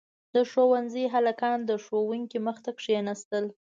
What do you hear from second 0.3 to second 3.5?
•د ښونځي هلکان د ښوونکي مخې ته کښېناستل.